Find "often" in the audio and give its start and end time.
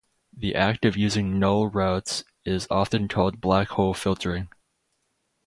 2.71-3.07